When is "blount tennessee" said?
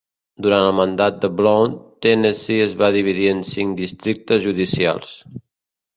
1.41-2.65